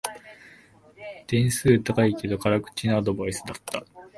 [1.27, 3.85] 点数高いけど辛口なアドバイスだった